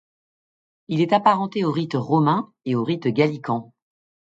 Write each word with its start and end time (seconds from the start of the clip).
Il 0.87 0.99
est 0.99 1.13
apparenté 1.13 1.63
au 1.63 1.71
rite 1.71 1.93
romain, 1.93 2.51
et 2.65 2.73
aux 2.73 2.83
rites 2.83 3.07
gallicans. 3.09 3.71